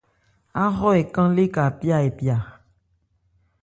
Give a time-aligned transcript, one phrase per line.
[0.63, 2.37] Áhrɔ́ ɛ kán léka pyá ɛ pyá?